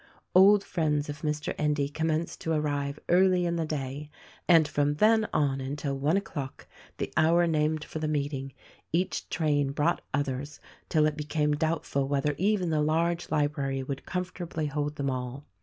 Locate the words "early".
3.07-3.45